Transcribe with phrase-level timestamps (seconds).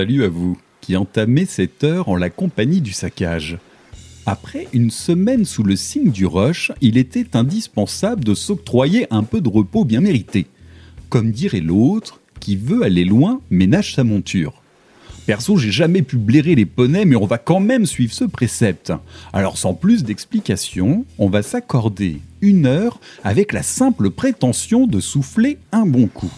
[0.00, 3.58] Salut à vous qui entamez cette heure en la compagnie du saccage.
[4.24, 9.42] Après une semaine sous le signe du rush, il était indispensable de s'octroyer un peu
[9.42, 10.46] de repos bien mérité.
[11.10, 14.62] Comme dirait l'autre, qui veut aller loin ménage sa monture.
[15.26, 18.94] Perso, j'ai jamais pu blairer les poneys, mais on va quand même suivre ce précepte.
[19.34, 25.58] Alors sans plus d'explications, on va s'accorder une heure avec la simple prétention de souffler
[25.72, 26.32] un bon coup.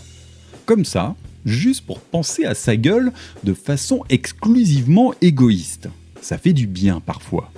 [0.66, 1.14] Comme ça,
[1.44, 3.12] juste pour penser à sa gueule
[3.44, 5.88] de façon exclusivement égoïste.
[6.20, 7.50] Ça fait du bien parfois.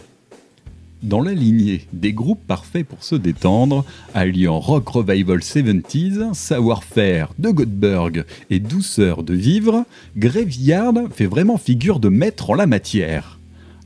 [1.03, 7.51] Dans la lignée des groupes parfaits pour se détendre, alliant rock revival 70s, savoir-faire de
[7.51, 9.85] Godberg et douceur de vivre,
[10.17, 13.39] Graveyard fait vraiment figure de maître en la matière.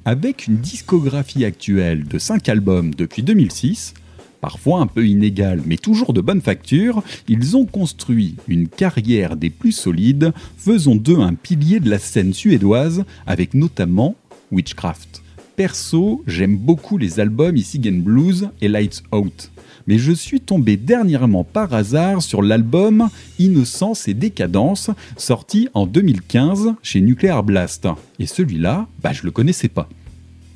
[0.05, 3.95] Avec une discographie actuelle de 5 albums depuis 2006,
[4.41, 9.50] parfois un peu inégale mais toujours de bonne facture, ils ont construit une carrière des
[9.50, 14.14] plus solides, faisant d'eux un pilier de la scène suédoise avec notamment
[14.50, 15.22] Witchcraft.
[15.56, 19.50] Perso, j'aime beaucoup les albums Isigen Blues et Lights Out.
[19.89, 23.08] Mais je suis tombé dernièrement par hasard sur l'album
[23.39, 27.89] Innocence et Décadence, sorti en 2015 chez Nuclear Blast.
[28.19, 29.89] Et celui-là, bah je le connaissais pas.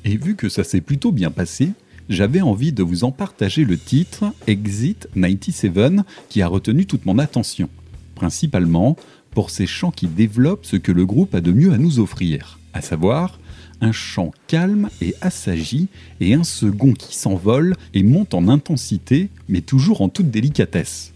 [0.05, 1.71] Et vu que ça s'est plutôt bien passé,
[2.09, 7.19] j'avais envie de vous en partager le titre Exit 97 qui a retenu toute mon
[7.19, 7.69] attention,
[8.15, 8.97] principalement
[9.31, 12.59] pour ces chants qui développent ce que le groupe a de mieux à nous offrir,
[12.73, 13.39] à savoir
[13.81, 15.87] un chant calme et assagi
[16.19, 21.13] et un second qui s'envole et monte en intensité mais toujours en toute délicatesse.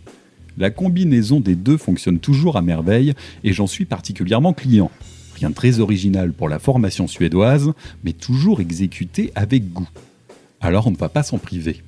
[0.58, 4.90] La combinaison des deux fonctionne toujours à merveille et j'en suis particulièrement client.
[5.36, 7.74] Rien de très original pour la formation suédoise,
[8.04, 9.88] mais toujours exécuté avec goût.
[10.62, 11.81] Alors on ne va pas s'en priver.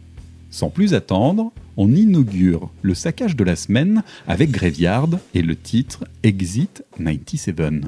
[0.51, 6.05] Sans plus attendre, on inaugure le saccage de la semaine avec Graveyard et le titre
[6.23, 7.83] Exit 97.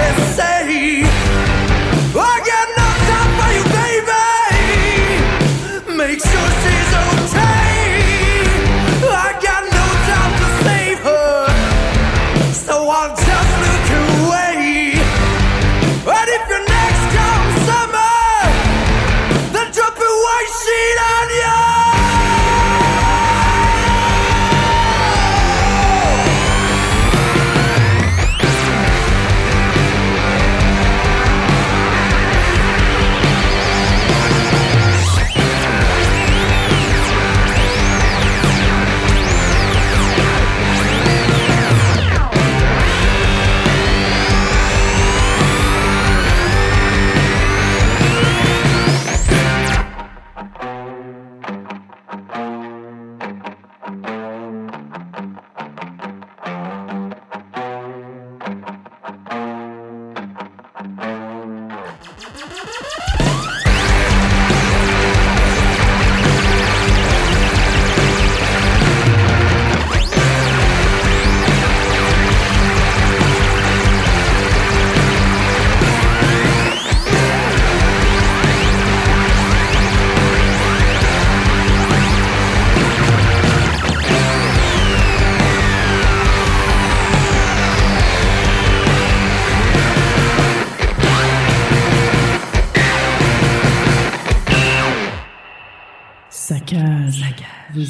[0.00, 0.29] this.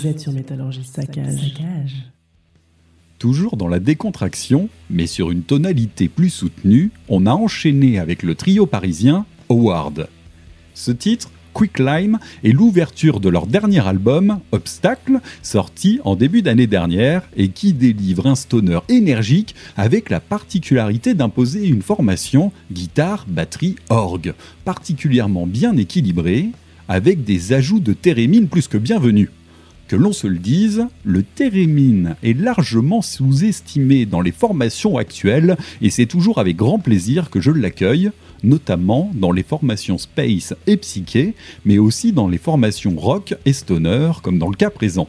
[0.00, 1.52] Vous êtes sur Métallurgie Saccage.
[3.18, 8.34] Toujours dans la décontraction, mais sur une tonalité plus soutenue, on a enchaîné avec le
[8.34, 10.08] trio parisien Howard.
[10.72, 17.28] Ce titre, Quicklime, est l'ouverture de leur dernier album, Obstacle, sorti en début d'année dernière
[17.36, 24.32] et qui délivre un stoner énergique avec la particularité d'imposer une formation guitare, batterie, orgue,
[24.64, 26.48] particulièrement bien équilibrée,
[26.88, 29.28] avec des ajouts de thérémine plus que bienvenus.
[29.90, 35.90] Que l'on se le dise, le thérémine est largement sous-estimé dans les formations actuelles et
[35.90, 38.12] c'est toujours avec grand plaisir que je l'accueille,
[38.44, 44.12] notamment dans les formations space et psyché, mais aussi dans les formations rock et stoner
[44.22, 45.08] comme dans le cas présent.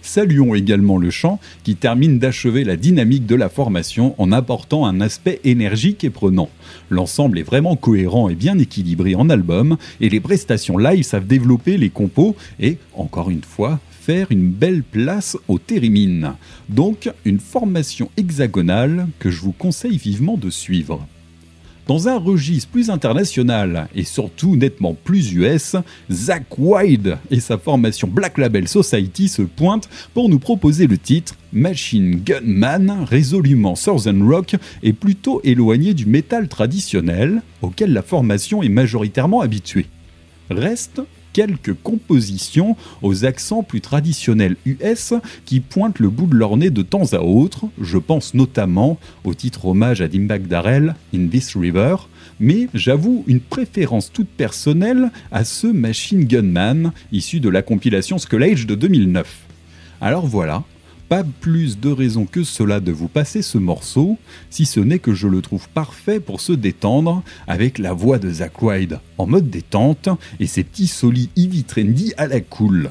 [0.00, 5.00] Saluons également le chant qui termine d'achever la dynamique de la formation en apportant un
[5.00, 6.50] aspect énergique et prenant.
[6.88, 11.78] L'ensemble est vraiment cohérent et bien équilibré en album et les prestations live savent développer
[11.78, 16.34] les compos et, encore une fois, une belle place au thérémine.
[16.68, 21.06] Donc une formation hexagonale que je vous conseille vivement de suivre.
[21.86, 25.76] Dans un registre plus international et surtout nettement plus US,
[26.10, 31.34] Zach Wide et sa formation Black Label Society se pointent pour nous proposer le titre
[31.52, 38.62] Machine Gun Man, résolument Southern Rock et plutôt éloigné du métal traditionnel auquel la formation
[38.62, 39.86] est majoritairement habituée.
[40.50, 41.02] Reste
[41.34, 45.12] quelques compositions aux accents plus traditionnels US
[45.44, 47.66] qui pointent le bout de leur nez de temps à autre.
[47.78, 51.96] Je pense notamment au titre hommage à Dimebag Darrell, In This River,
[52.40, 58.44] mais j'avoue une préférence toute personnelle à ce Machine Gunman issu de la compilation Skull
[58.44, 59.26] Age de 2009.
[60.00, 60.62] Alors voilà,
[61.08, 64.18] pas plus de raison que cela de vous passer ce morceau,
[64.50, 68.30] si ce n'est que je le trouve parfait pour se détendre avec la voix de
[68.30, 70.08] Zach Wilde en mode détente
[70.40, 72.90] et ses petits solis Ivy Trendy à la cool.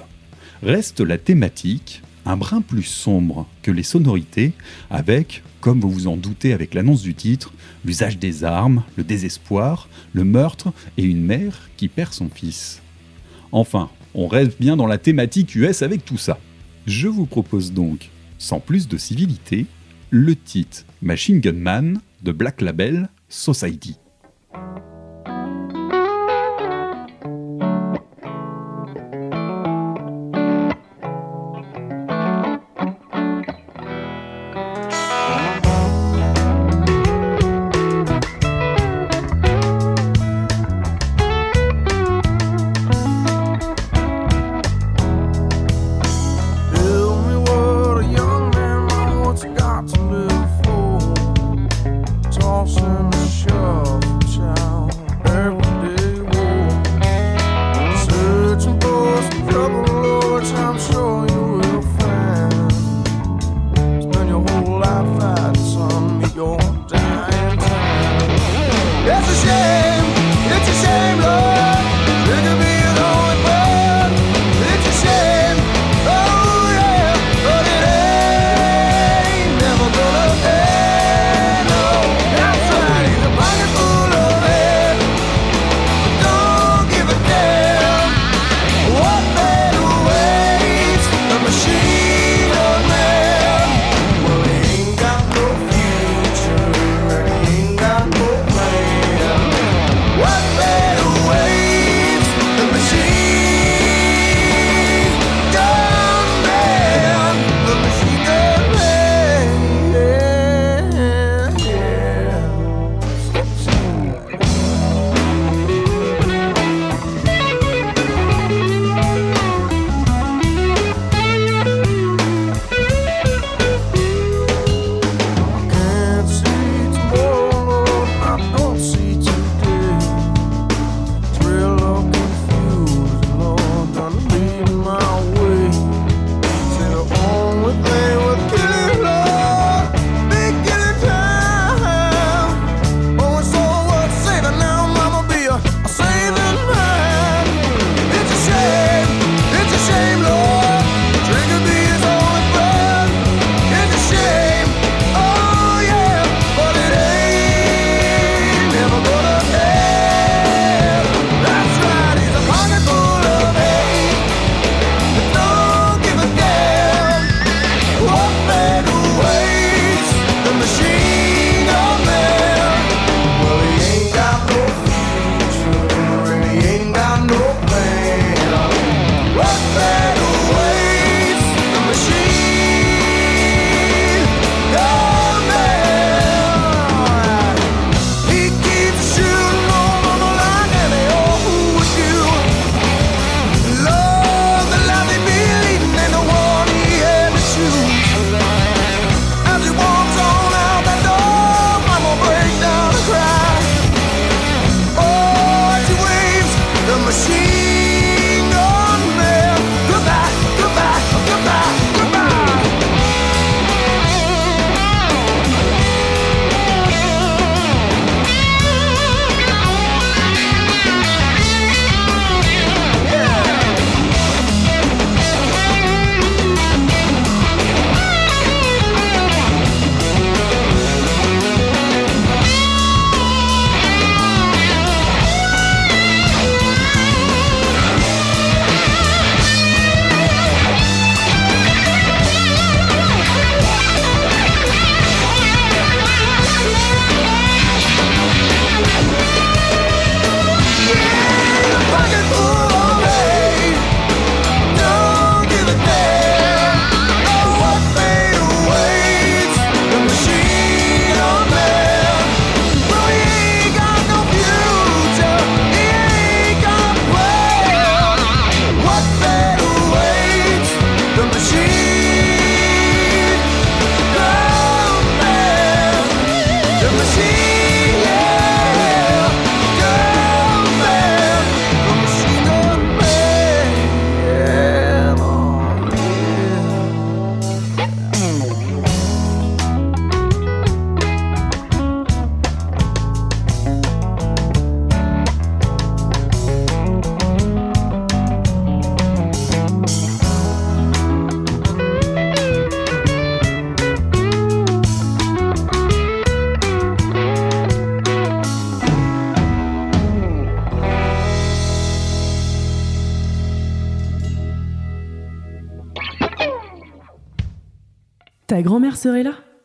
[0.61, 4.53] Reste la thématique, un brin plus sombre que les sonorités,
[4.89, 7.53] avec, comme vous vous en doutez avec l'annonce du titre,
[7.83, 12.81] l'usage des armes, le désespoir, le meurtre et une mère qui perd son fils.
[13.51, 16.39] Enfin, on reste bien dans la thématique US avec tout ça.
[16.85, 19.65] Je vous propose donc, sans plus de civilité,
[20.09, 23.95] le titre Machine Gun Man de Black Label Society.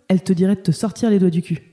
[0.08, 1.70] Elle te dirait de te sortir les doigts du cul.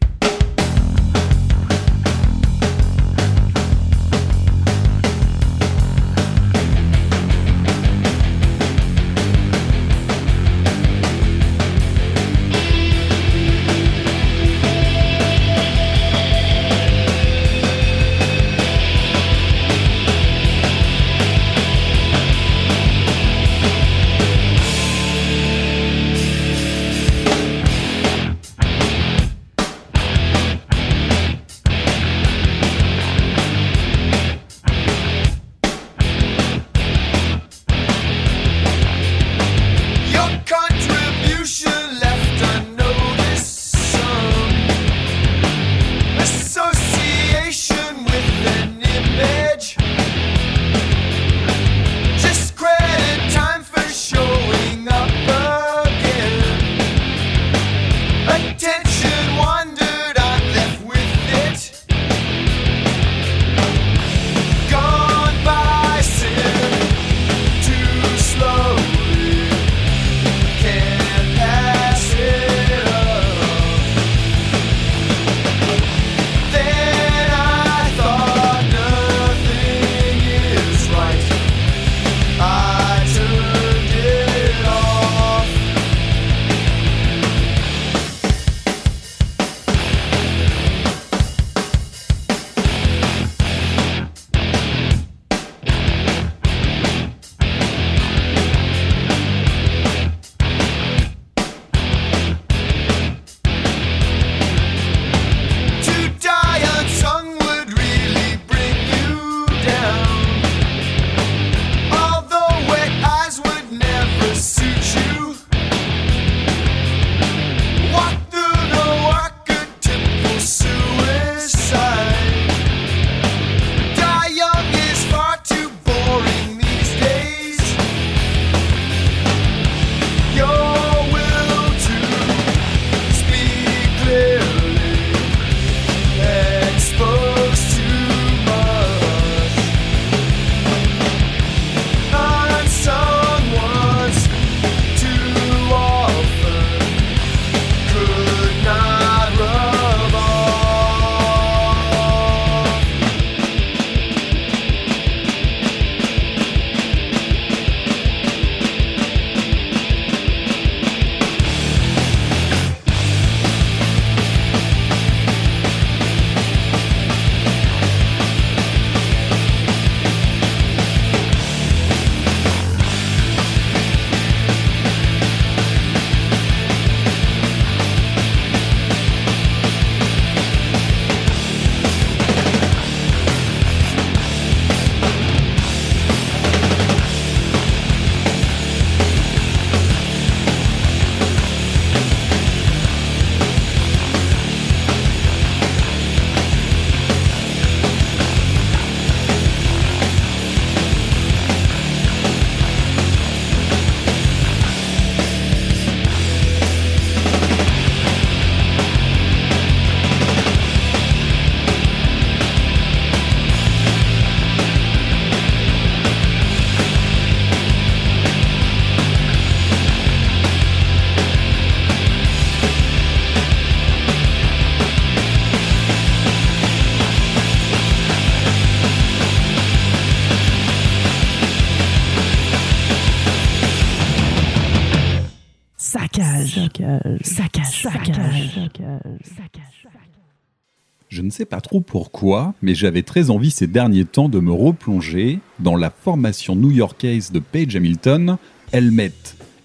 [241.15, 244.51] Je ne sais pas trop pourquoi, mais j'avais très envie ces derniers temps de me
[244.51, 248.36] replonger dans la formation new-yorkaise de Page Hamilton,
[248.73, 249.13] Helmet,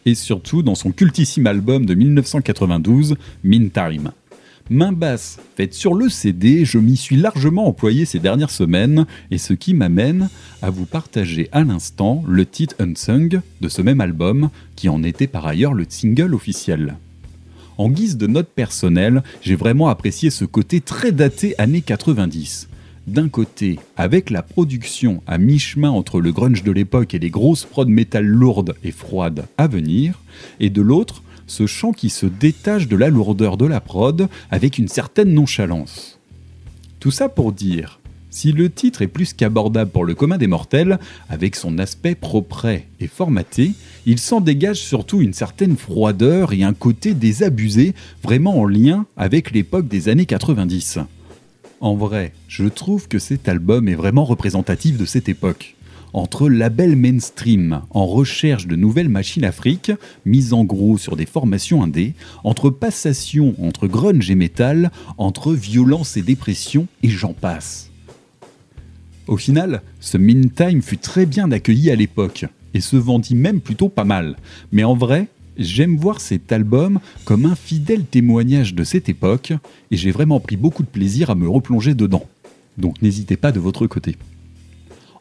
[0.07, 4.13] et surtout dans son cultissime album de 1992, Mean Time.
[4.71, 9.39] Main basse faite sur le CD, je m'y suis largement employé ces dernières semaines, et
[9.39, 10.29] ce qui m'amène
[10.63, 15.27] à vous partager à l'instant le titre Unsung de ce même album, qui en était
[15.27, 16.95] par ailleurs le single officiel.
[17.81, 22.69] En guise de note personnelle, j'ai vraiment apprécié ce côté très daté années 90.
[23.07, 27.65] D'un côté, avec la production à mi-chemin entre le grunge de l'époque et les grosses
[27.65, 30.21] prods métal lourdes et froides à venir,
[30.61, 34.77] et de l'autre, ce chant qui se détache de la lourdeur de la prod avec
[34.77, 36.19] une certaine nonchalance.
[36.99, 40.99] Tout ça pour dire, si le titre est plus qu'abordable pour le commun des mortels,
[41.31, 42.67] avec son aspect propre
[43.01, 43.73] et formaté,
[44.07, 49.53] il s'en dégage surtout une certaine froideur et un côté désabusé, vraiment en lien avec
[49.53, 50.99] l'époque des années 90.
[51.81, 55.77] En vrai, je trouve que cet album est vraiment représentatif de cette époque.
[56.13, 59.93] Entre label mainstream en recherche de nouvelles machines afriques,
[60.27, 66.17] mises en gros sur des formations indées, entre passation entre grunge et metal, entre violence
[66.17, 67.91] et dépression, et j'en passe.
[69.29, 73.89] Au final, ce Meantime fut très bien accueilli à l'époque, et se vendit même plutôt
[73.89, 74.37] pas mal.
[74.73, 79.53] Mais en vrai, j'aime voir cet album comme un fidèle témoignage de cette époque,
[79.91, 82.25] et j'ai vraiment pris beaucoup de plaisir à me replonger dedans.
[82.79, 84.17] Donc n'hésitez pas de votre côté.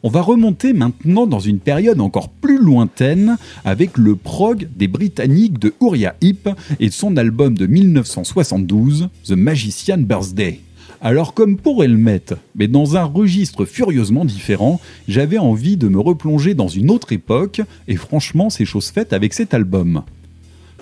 [0.02, 3.36] On va remonter maintenant dans une période encore plus lointaine
[3.66, 9.98] avec le prog des Britanniques de Uriah Heep et son album de 1972, The Magician
[9.98, 10.60] Birthday.
[11.02, 16.54] Alors comme pour Helmet, mais dans un registre furieusement différent, j'avais envie de me replonger
[16.54, 20.02] dans une autre époque, et franchement c'est chose faite avec cet album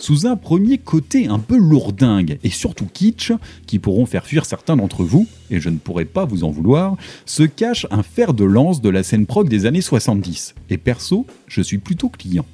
[0.01, 3.33] sous un premier côté un peu lourdingue et surtout kitsch,
[3.67, 6.97] qui pourront faire fuir certains d'entre vous, et je ne pourrais pas vous en vouloir,
[7.27, 10.55] se cache un fer de lance de la scène prog des années 70.
[10.71, 12.47] Et perso, je suis plutôt client.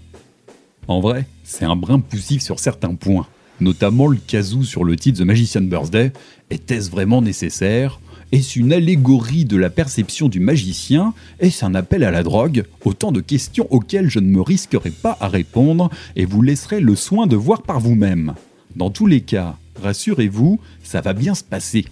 [0.88, 3.26] En vrai, c'est un brin poussif sur certains points,
[3.60, 6.12] notamment le kazoo sur le titre The Magician Birthday.
[6.50, 8.00] Était-ce vraiment nécessaire?
[8.32, 11.14] Est-ce une allégorie de la perception du magicien?
[11.38, 12.64] Est-ce un appel à la drogue?
[12.84, 16.96] Autant de questions auxquelles je ne me risquerai pas à répondre et vous laisserai le
[16.96, 18.34] soin de voir par vous-même.
[18.74, 21.84] Dans tous les cas, rassurez-vous, ça va bien se passer.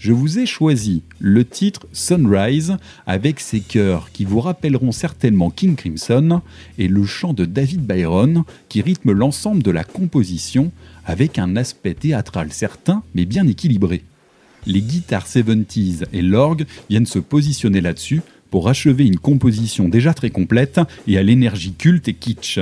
[0.00, 5.76] Je vous ai choisi le titre Sunrise avec ses chœurs qui vous rappelleront certainement King
[5.76, 6.40] Crimson
[6.78, 10.72] et le chant de David Byron qui rythme l'ensemble de la composition
[11.04, 14.02] avec un aspect théâtral certain mais bien équilibré
[14.66, 20.30] les guitares 70s et l'orgue viennent se positionner là-dessus pour achever une composition déjà très
[20.30, 22.58] complète et à l'énergie culte et kitsch.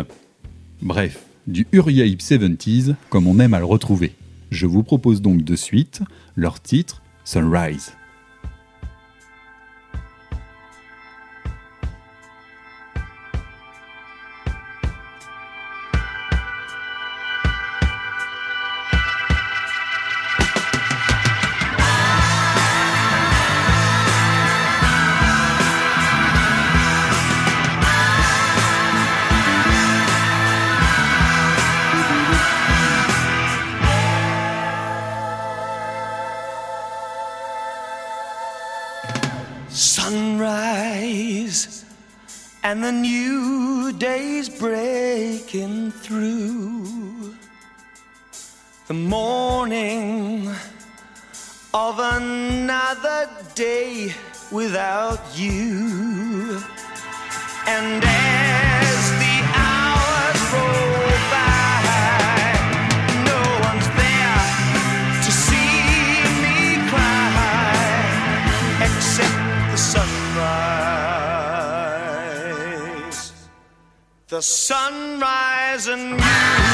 [0.83, 4.13] Bref, du Uriah 70s comme on aime à le retrouver.
[4.51, 6.01] Je vous propose donc de suite
[6.35, 7.01] leur titre.
[7.29, 7.98] Sunrise
[51.87, 54.13] of another day
[54.51, 56.61] without you.
[57.75, 61.83] And as the hours roll by,
[63.31, 64.49] no one's there
[65.25, 65.79] to see
[66.43, 66.59] me
[66.91, 67.79] cry
[68.89, 69.41] except
[69.73, 70.19] the sunrise.
[74.27, 76.68] The sunrise and you.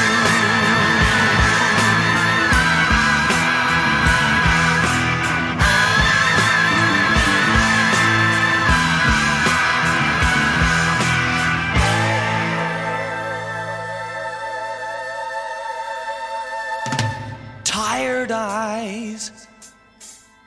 [19.15, 19.47] Eyes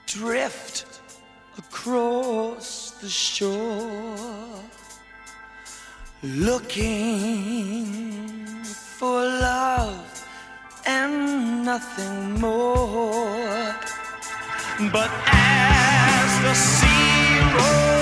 [0.07, 1.01] drift
[1.57, 4.61] across the shore,
[6.23, 7.87] looking
[8.99, 10.25] for love
[10.87, 13.75] and nothing more.
[14.93, 17.98] But as the sea rolls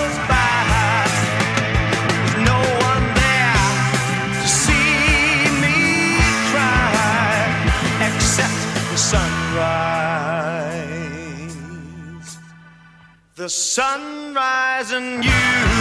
[13.37, 15.75] The sunrise and you.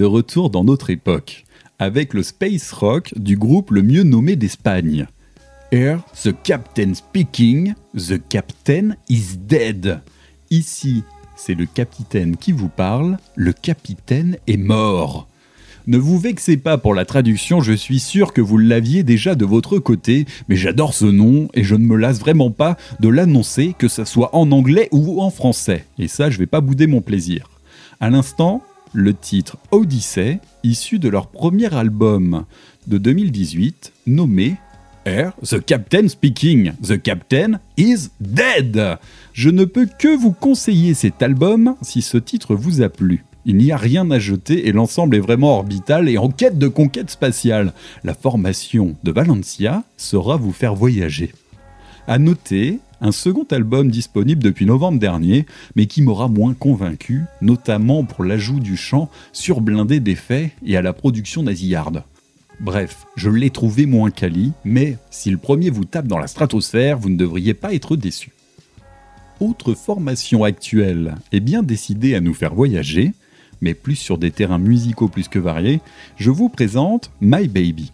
[0.00, 1.44] De retour dans notre époque,
[1.78, 5.06] avec le space rock du groupe le mieux nommé d'Espagne.
[5.70, 10.00] Here, the captain speaking, the captain is dead.
[10.50, 11.04] Ici,
[11.36, 15.28] c'est le capitaine qui vous parle, le capitaine est mort.
[15.86, 19.44] Ne vous vexez pas pour la traduction, je suis sûr que vous l'aviez déjà de
[19.44, 23.74] votre côté, mais j'adore ce nom et je ne me lasse vraiment pas de l'annoncer,
[23.78, 25.84] que ça soit en anglais ou en français.
[25.98, 27.50] Et ça, je vais pas bouder mon plaisir.
[28.00, 28.62] À l'instant,
[28.92, 32.44] le titre Odyssey, issu de leur premier album
[32.86, 34.56] de 2018, nommé
[35.06, 36.72] Air, The Captain Speaking.
[36.82, 38.98] The Captain is Dead.
[39.32, 43.24] Je ne peux que vous conseiller cet album si ce titre vous a plu.
[43.46, 46.68] Il n'y a rien à jeter et l'ensemble est vraiment orbital et en quête de
[46.68, 47.72] conquête spatiale.
[48.04, 51.32] La formation de Valencia saura vous faire voyager.
[52.06, 55.46] À noter, un second album disponible depuis novembre dernier,
[55.76, 60.92] mais qui m'aura moins convaincu, notamment pour l'ajout du chant surblindé d'effets et à la
[60.92, 62.02] production nasillarde.
[62.60, 66.98] Bref, je l'ai trouvé moins quali, mais si le premier vous tape dans la stratosphère,
[66.98, 68.32] vous ne devriez pas être déçu.
[69.40, 73.12] Autre formation actuelle est bien décidée à nous faire voyager,
[73.62, 75.80] mais plus sur des terrains musicaux plus que variés,
[76.16, 77.92] je vous présente My Baby.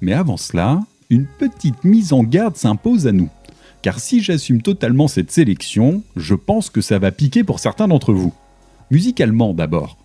[0.00, 0.80] Mais avant cela,
[1.10, 3.28] une petite mise en garde s'impose à nous.
[3.82, 8.12] Car si j'assume totalement cette sélection, je pense que ça va piquer pour certains d'entre
[8.12, 8.34] vous.
[8.90, 9.96] Musicalement d'abord.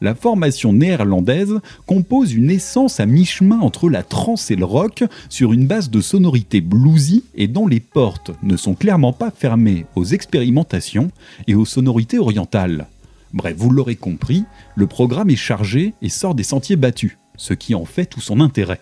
[0.00, 5.52] La formation néerlandaise compose une essence à mi-chemin entre la trance et le rock sur
[5.52, 10.04] une base de sonorité bluesy et dont les portes ne sont clairement pas fermées aux
[10.04, 11.10] expérimentations
[11.46, 12.86] et aux sonorités orientales.
[13.32, 14.44] Bref, vous l'aurez compris,
[14.76, 18.40] le programme est chargé et sort des sentiers battus, ce qui en fait tout son
[18.40, 18.80] intérêt.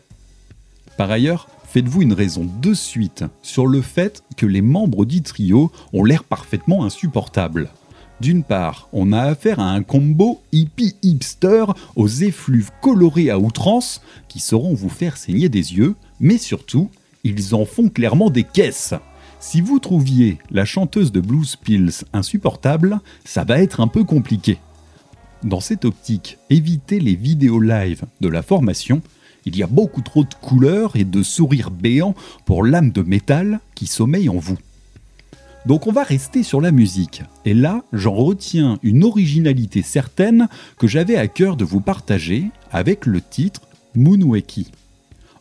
[0.98, 5.72] Par ailleurs, faites-vous une raison de suite sur le fait que les membres du trio
[5.94, 7.70] ont l'air parfaitement insupportables.
[8.20, 11.64] D'une part, on a affaire à un combo hippie hipster
[11.96, 16.90] aux effluves colorés à outrance qui sauront vous faire saigner des yeux, mais surtout,
[17.24, 18.92] ils en font clairement des caisses.
[19.40, 24.58] Si vous trouviez la chanteuse de Blues Pills insupportable, ça va être un peu compliqué.
[25.42, 29.00] Dans cette optique, évitez les vidéos live de la formation.
[29.46, 32.14] Il y a beaucoup trop de couleurs et de sourires béants
[32.44, 34.58] pour l'âme de métal qui sommeille en vous.
[35.66, 37.22] Donc on va rester sur la musique.
[37.44, 43.06] Et là, j'en retiens une originalité certaine que j'avais à cœur de vous partager avec
[43.06, 43.60] le titre
[43.94, 44.72] Moonweki.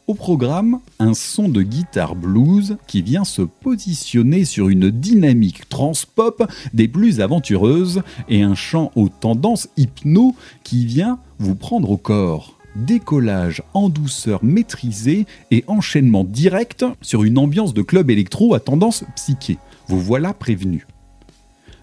[0.08, 6.44] Au programme, un son de guitare blues qui vient se positionner sur une dynamique transpop
[6.74, 12.61] des plus aventureuses et un chant aux tendances hypno qui vient vous prendre au corps.
[12.76, 19.04] Décollage en douceur maîtrisée et enchaînement direct sur une ambiance de club électro à tendance
[19.16, 19.58] psyché.
[19.88, 20.88] Vous voilà prévenu.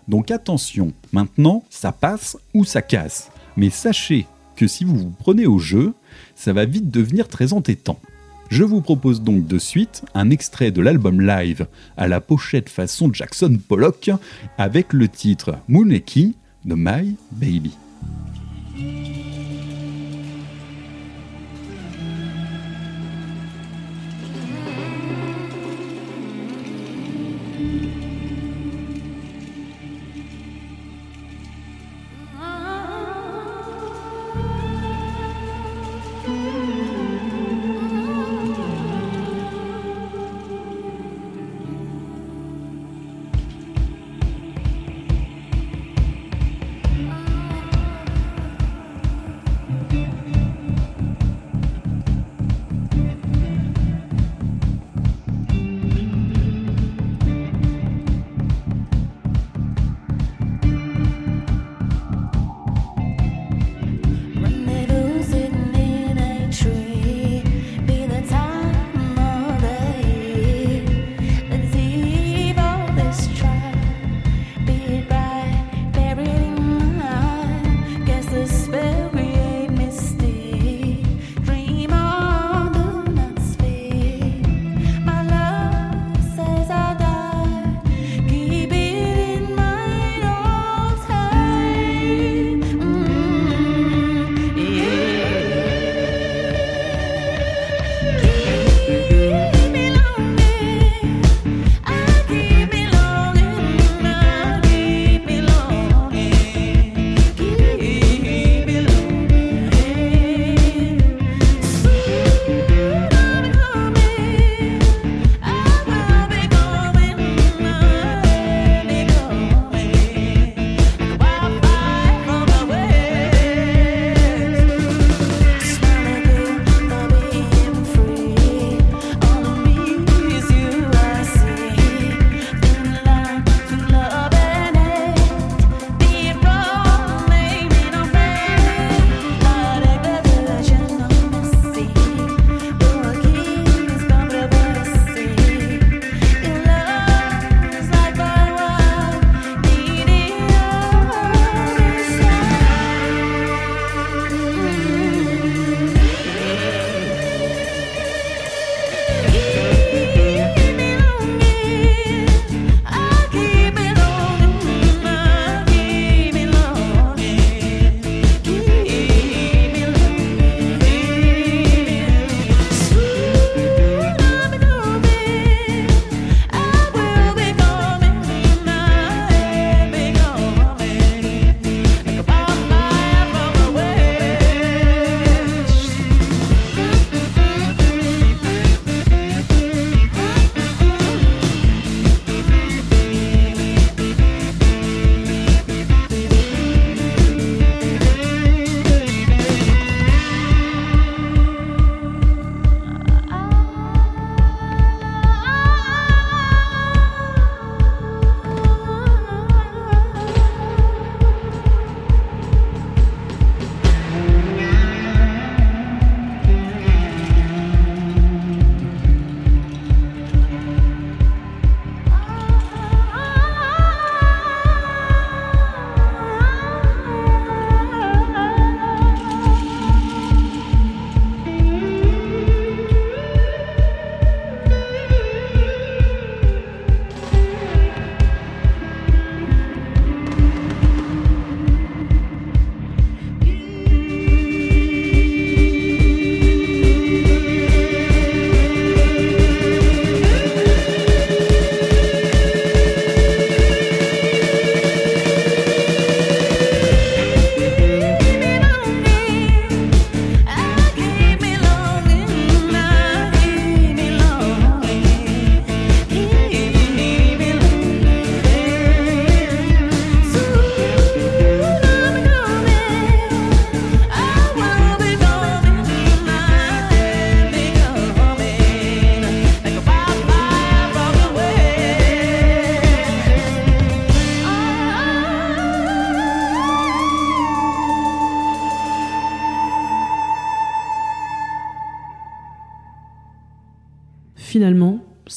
[0.09, 3.31] Donc attention, maintenant, ça passe ou ça casse.
[3.57, 4.27] Mais sachez
[4.57, 5.93] que si vous vous prenez au jeu,
[6.35, 8.01] ça va vite devenir très entêtant.
[8.49, 11.67] Je vous propose donc de suite un extrait de l'album live
[11.99, 14.11] à la pochette façon Jackson Pollock
[14.57, 16.35] avec le titre Mooneki
[16.65, 17.73] de My Baby.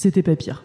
[0.02, 0.64] C'était pas pire.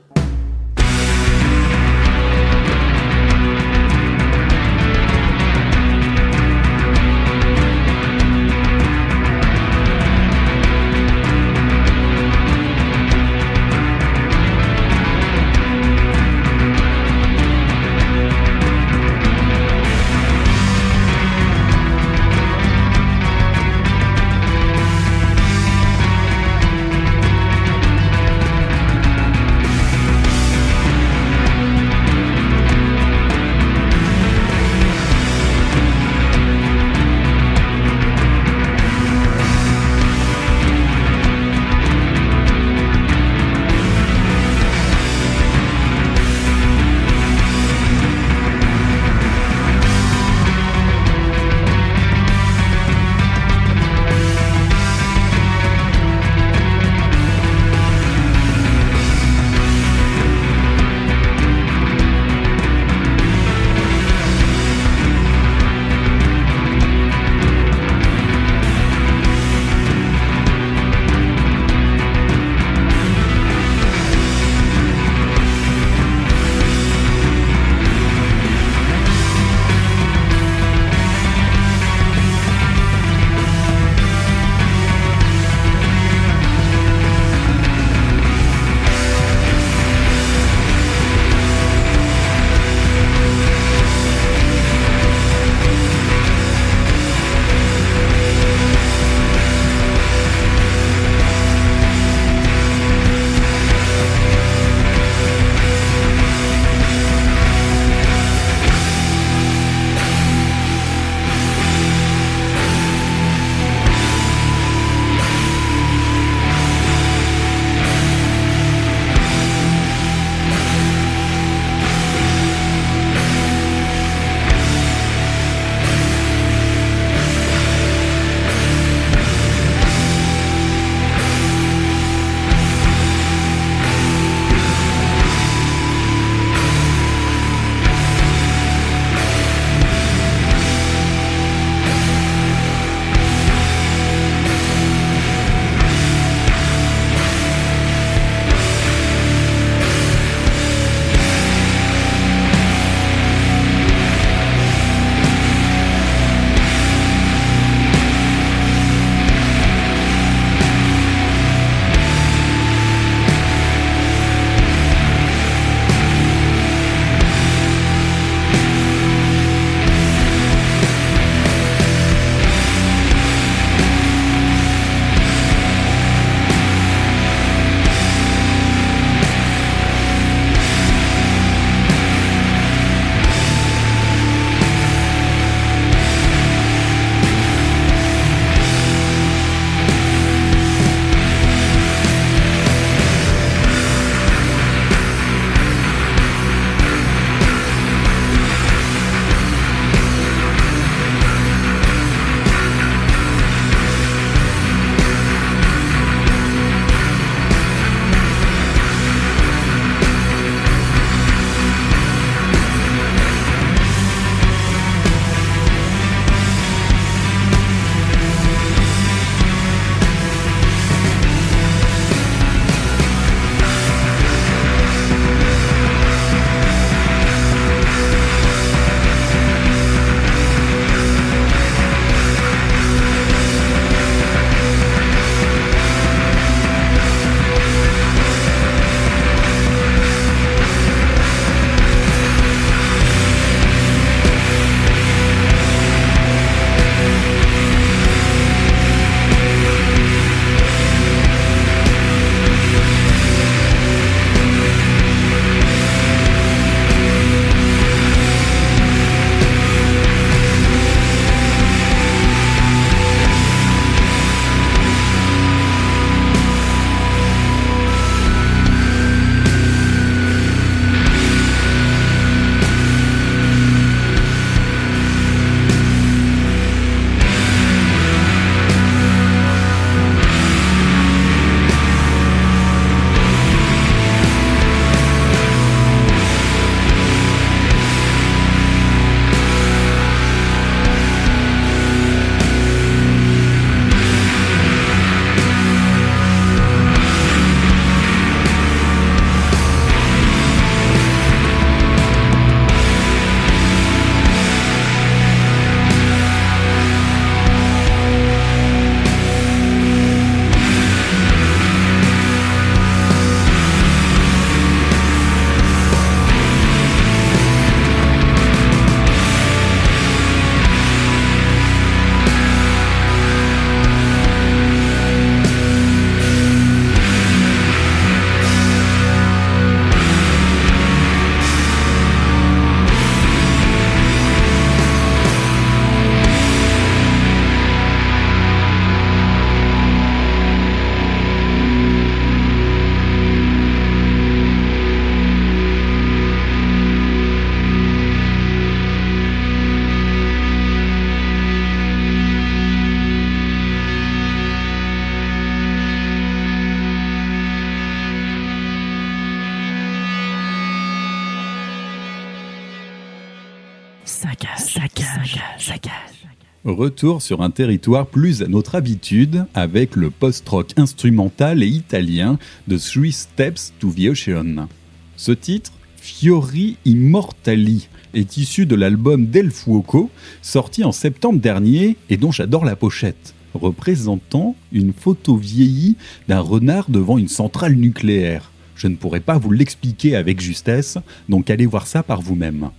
[366.65, 372.39] Retour sur un territoire plus à notre habitude avec le post-rock instrumental et italien
[372.69, 374.69] de Three Steps to the Ocean.
[375.17, 380.09] Ce titre, Fiori Immortali, est issu de l'album Del Fuoco,
[380.41, 385.97] sorti en septembre dernier et dont j'adore la pochette, représentant une photo vieillie
[386.29, 388.53] d'un renard devant une centrale nucléaire.
[388.77, 390.97] Je ne pourrais pas vous l'expliquer avec justesse,
[391.29, 392.71] donc allez voir ça par vous-même.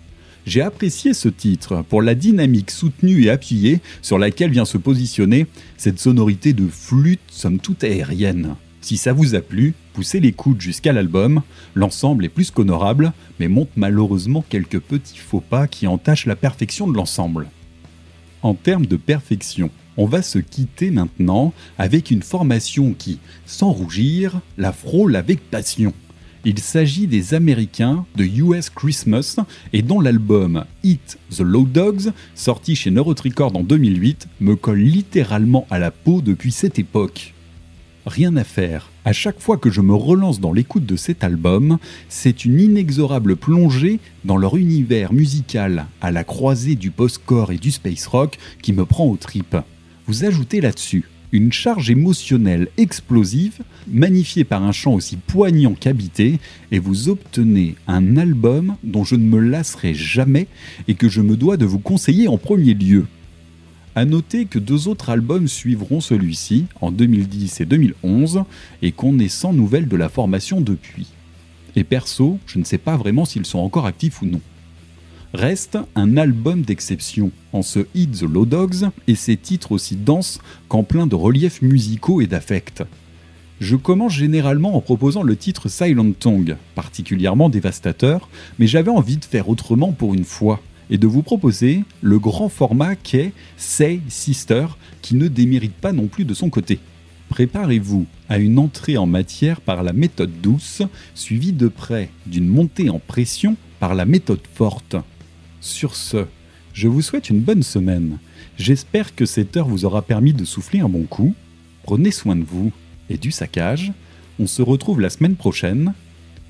[0.47, 5.45] J'ai apprécié ce titre pour la dynamique soutenue et appuyée sur laquelle vient se positionner
[5.75, 8.55] cette sonorité de flûte somme toute aérienne.
[8.79, 11.41] Si ça vous a plu, poussez l'écoute jusqu'à l'album.
[11.75, 16.87] L'ensemble est plus qu'honorable, mais montre malheureusement quelques petits faux pas qui entachent la perfection
[16.87, 17.49] de l'ensemble.
[18.41, 24.39] En termes de perfection, on va se quitter maintenant avec une formation qui, sans rougir,
[24.57, 25.93] la frôle avec passion.
[26.49, 29.35] Il s'agit des Américains de US Christmas
[29.73, 35.67] et dont l'album Eat the Low Dogs, sorti chez Neurotricord en 2008, me colle littéralement
[35.69, 37.33] à la peau depuis cette époque.
[38.05, 41.79] Rien à faire, à chaque fois que je me relance dans l'écoute de cet album,
[42.07, 47.71] c'est une inexorable plongée dans leur univers musical à la croisée du post-core et du
[47.71, 49.57] space rock qui me prend aux tripes.
[50.05, 51.03] Vous ajoutez là-dessus
[51.37, 56.39] une charge émotionnelle explosive, magnifiée par un chant aussi poignant qu'habité,
[56.71, 60.47] et vous obtenez un album dont je ne me lasserai jamais
[60.87, 63.05] et que je me dois de vous conseiller en premier lieu.
[63.95, 68.43] À noter que deux autres albums suivront celui-ci, en 2010 et 2011,
[68.81, 71.07] et qu'on est sans nouvelles de la formation depuis.
[71.75, 74.41] Et perso, je ne sais pas vraiment s'ils sont encore actifs ou non
[75.37, 80.39] reste un album d'exception en ce Hit the Low Dogs et ses titres aussi denses
[80.67, 82.83] qu'en plein de reliefs musicaux et d'affect.
[83.59, 89.25] Je commence généralement en proposant le titre Silent Tongue, particulièrement dévastateur, mais j'avais envie de
[89.25, 90.59] faire autrement pour une fois
[90.89, 94.65] et de vous proposer le grand format qu'est Say Sister,
[95.03, 96.79] qui ne démérite pas non plus de son côté.
[97.29, 100.81] Préparez-vous à une entrée en matière par la méthode douce,
[101.13, 104.95] suivie de près d'une montée en pression par la méthode forte.
[105.67, 106.25] Sur ce,
[106.71, 108.19] je vous souhaite une bonne semaine.
[108.57, 111.35] J'espère que cette heure vous aura permis de souffler un bon coup.
[111.83, 112.71] Prenez soin de vous
[113.09, 113.91] et du saccage.
[114.39, 115.93] On se retrouve la semaine prochaine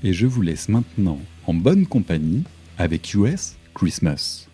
[0.04, 2.44] et je vous laisse maintenant en bonne compagnie
[2.78, 4.46] avec US Christmas.